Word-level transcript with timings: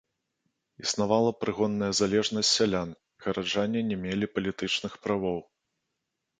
Існавала 0.83 1.31
прыгонная 1.41 1.91
залежнасць 1.99 2.53
сялян, 2.61 2.89
гараджане 3.27 3.79
не 3.93 3.97
мелі 4.09 4.33
палітычных 4.35 5.01
правоў. 5.07 5.39